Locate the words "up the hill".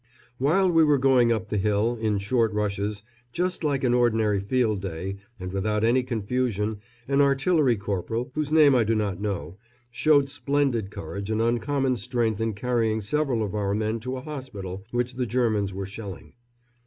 1.31-1.95